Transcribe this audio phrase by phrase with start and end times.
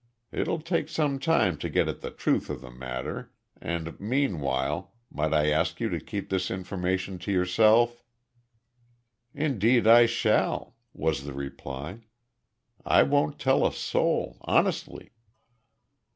[0.31, 5.31] It'll take some time to get at the truth of the matter and, meanwhile, might
[5.31, 8.03] I ask you to keep this information to yourself?"
[9.35, 12.01] "Indeed I shall!" was the reply.
[12.83, 15.11] "I won't tell a soul, honestly."